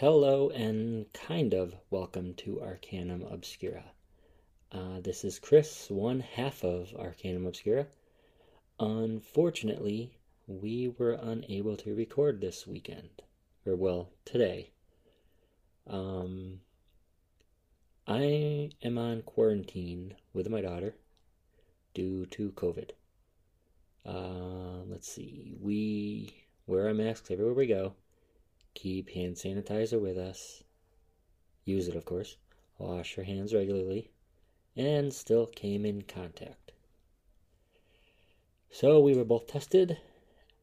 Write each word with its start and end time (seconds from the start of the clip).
Hello 0.00 0.48
and 0.50 1.12
kind 1.12 1.52
of 1.52 1.74
welcome 1.90 2.32
to 2.34 2.60
Arcanum 2.60 3.24
Obscura. 3.24 3.82
Uh, 4.70 5.00
this 5.00 5.24
is 5.24 5.40
Chris, 5.40 5.90
one 5.90 6.20
half 6.20 6.62
of 6.62 6.94
Arcanum 6.96 7.46
Obscura. 7.46 7.88
Unfortunately, 8.78 10.12
we 10.46 10.86
were 10.86 11.18
unable 11.20 11.76
to 11.78 11.96
record 11.96 12.40
this 12.40 12.64
weekend, 12.64 13.22
or 13.66 13.74
well, 13.74 14.10
today. 14.24 14.70
Um, 15.88 16.60
I 18.06 18.70
am 18.80 18.98
on 18.98 19.22
quarantine 19.22 20.14
with 20.32 20.48
my 20.48 20.60
daughter 20.60 20.94
due 21.92 22.24
to 22.26 22.52
COVID. 22.52 22.90
Uh, 24.06 24.84
let's 24.86 25.10
see, 25.10 25.56
we 25.60 26.44
wear 26.68 26.86
our 26.86 26.94
masks 26.94 27.32
everywhere 27.32 27.54
we 27.54 27.66
go 27.66 27.94
Keep 28.78 29.10
hand 29.10 29.34
sanitizer 29.34 30.00
with 30.00 30.16
us. 30.16 30.62
Use 31.64 31.88
it, 31.88 31.96
of 31.96 32.04
course. 32.04 32.36
Wash 32.78 33.16
your 33.16 33.26
hands 33.26 33.52
regularly. 33.52 34.12
And 34.76 35.12
still 35.12 35.46
came 35.46 35.84
in 35.84 36.02
contact. 36.02 36.70
So 38.70 39.00
we 39.00 39.16
were 39.16 39.24
both 39.24 39.48
tested, 39.48 39.98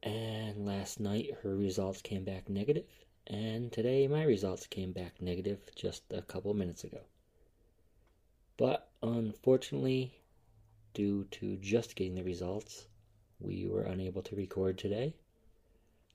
and 0.02 0.64
last 0.64 0.98
night 0.98 1.28
her 1.42 1.54
results 1.54 2.00
came 2.00 2.24
back 2.24 2.48
negative, 2.48 2.86
and 3.26 3.70
today 3.70 4.08
my 4.08 4.22
results 4.22 4.66
came 4.66 4.92
back 4.92 5.20
negative 5.20 5.58
just 5.74 6.02
a 6.10 6.22
couple 6.22 6.54
minutes 6.54 6.84
ago. 6.84 7.00
But 8.56 8.88
unfortunately, 9.02 10.14
due 10.94 11.24
to 11.32 11.58
just 11.58 11.94
getting 11.94 12.14
the 12.14 12.24
results, 12.24 12.86
we 13.40 13.66
were 13.66 13.82
unable 13.82 14.22
to 14.22 14.36
record 14.36 14.78
today. 14.78 15.12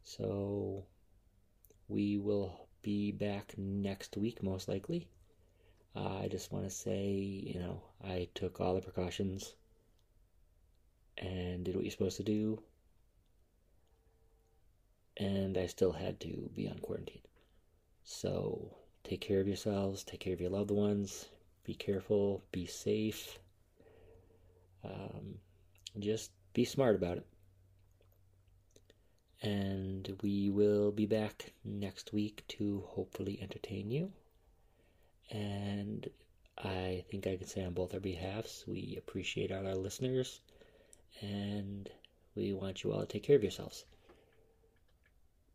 So 0.03 0.85
we 1.91 2.17
will 2.17 2.67
be 2.81 3.11
back 3.11 3.53
next 3.57 4.15
week, 4.15 4.41
most 4.41 4.67
likely. 4.67 5.09
Uh, 5.95 6.20
I 6.23 6.29
just 6.29 6.51
want 6.51 6.63
to 6.63 6.71
say, 6.71 7.09
you 7.09 7.59
know, 7.59 7.81
I 8.01 8.29
took 8.33 8.61
all 8.61 8.75
the 8.75 8.81
precautions 8.81 9.55
and 11.17 11.65
did 11.65 11.75
what 11.75 11.83
you're 11.83 11.91
supposed 11.91 12.17
to 12.17 12.23
do. 12.23 12.63
And 15.17 15.57
I 15.57 15.65
still 15.65 15.91
had 15.91 16.20
to 16.21 16.49
be 16.55 16.70
on 16.70 16.79
quarantine. 16.79 17.21
So 18.05 18.73
take 19.03 19.20
care 19.20 19.41
of 19.41 19.48
yourselves, 19.48 20.03
take 20.05 20.21
care 20.21 20.33
of 20.33 20.41
your 20.41 20.49
loved 20.49 20.71
ones, 20.71 21.27
be 21.65 21.73
careful, 21.73 22.41
be 22.53 22.65
safe. 22.65 23.37
Um, 24.83 25.35
just 25.99 26.31
be 26.53 26.63
smart 26.63 26.95
about 26.95 27.17
it 27.17 27.26
and 29.41 30.15
we 30.21 30.49
will 30.49 30.91
be 30.91 31.05
back 31.05 31.51
next 31.63 32.13
week 32.13 32.43
to 32.47 32.84
hopefully 32.87 33.39
entertain 33.41 33.89
you. 33.89 34.11
And 35.31 36.07
I 36.57 37.03
think 37.09 37.25
I 37.25 37.37
can 37.37 37.48
say 37.48 37.63
on 37.63 37.73
both 37.73 37.93
our 37.93 37.99
behalfs, 37.99 38.65
we 38.67 38.95
appreciate 38.98 39.51
all 39.51 39.65
our 39.65 39.75
listeners 39.75 40.41
and 41.21 41.89
we 42.35 42.53
want 42.53 42.83
you 42.83 42.93
all 42.93 43.01
to 43.01 43.05
take 43.07 43.23
care 43.23 43.35
of 43.35 43.43
yourselves. 43.43 43.85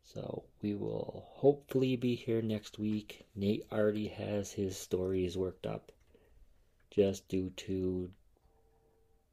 So 0.03 0.43
we 0.61 0.73
will 0.73 1.25
hopefully 1.27 1.95
be 1.95 2.15
here 2.15 2.41
next 2.41 2.79
week. 2.79 3.25
Nate 3.35 3.65
already 3.71 4.07
has 4.07 4.51
his 4.51 4.77
stories 4.77 5.37
worked 5.37 5.65
up. 5.65 5.91
Just 6.91 7.27
due 7.27 7.51
to 7.51 8.09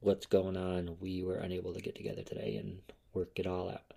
what's 0.01 0.27
going 0.27 0.57
on, 0.57 0.97
we 1.01 1.23
were 1.23 1.37
unable 1.37 1.75
to 1.75 1.81
get 1.81 1.95
together 1.95 2.23
today 2.23 2.57
and 2.57 2.83
work 3.15 3.39
it 3.39 3.47
all 3.47 3.71
out. 3.71 3.95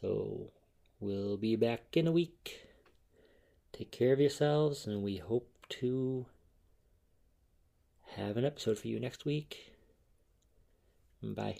So 0.00 0.50
we'll 0.98 1.36
be 1.36 1.54
back 1.54 1.96
in 1.96 2.08
a 2.08 2.12
week. 2.12 2.66
Take 3.72 3.92
care 3.92 4.12
of 4.12 4.18
yourselves, 4.18 4.86
and 4.88 5.04
we 5.04 5.18
hope 5.18 5.48
to 5.80 6.26
have 8.16 8.36
an 8.36 8.44
episode 8.44 8.76
for 8.76 8.88
you 8.88 8.98
next 8.98 9.24
week. 9.24 9.72
Bye. 11.22 11.58